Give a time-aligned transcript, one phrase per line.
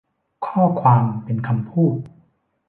[0.45, 1.97] ข้อความเป็นคำพูด